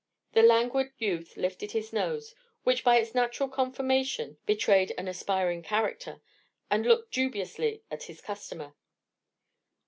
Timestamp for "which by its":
2.63-3.13